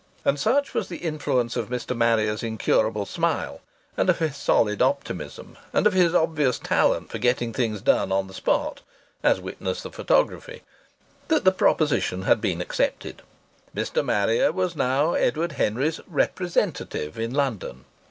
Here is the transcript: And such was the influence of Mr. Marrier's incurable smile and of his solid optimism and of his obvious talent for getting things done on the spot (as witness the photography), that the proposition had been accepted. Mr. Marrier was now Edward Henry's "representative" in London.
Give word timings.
And 0.25 0.39
such 0.39 0.73
was 0.73 0.87
the 0.89 0.97
influence 1.05 1.55
of 1.55 1.69
Mr. 1.69 1.95
Marrier's 1.95 2.41
incurable 2.41 3.05
smile 3.05 3.61
and 3.95 4.09
of 4.09 4.17
his 4.17 4.35
solid 4.35 4.81
optimism 4.81 5.59
and 5.73 5.85
of 5.85 5.93
his 5.93 6.15
obvious 6.15 6.57
talent 6.57 7.11
for 7.11 7.19
getting 7.19 7.53
things 7.53 7.81
done 7.81 8.11
on 8.11 8.25
the 8.25 8.33
spot 8.33 8.81
(as 9.21 9.39
witness 9.39 9.83
the 9.83 9.91
photography), 9.91 10.63
that 11.27 11.43
the 11.43 11.51
proposition 11.51 12.23
had 12.23 12.41
been 12.41 12.61
accepted. 12.61 13.21
Mr. 13.75 14.03
Marrier 14.03 14.51
was 14.51 14.75
now 14.75 15.13
Edward 15.13 15.51
Henry's 15.51 15.99
"representative" 16.07 17.19
in 17.19 17.31
London. 17.35 17.85